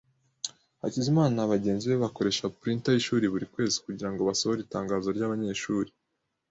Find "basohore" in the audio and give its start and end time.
4.29-4.59